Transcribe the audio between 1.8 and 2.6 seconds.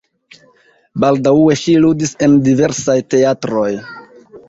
ludis en